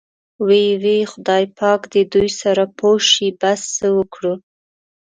[0.45, 4.33] وۍ وۍ خدای پاک دې دوی سره پوه شي، بس څه وکړو.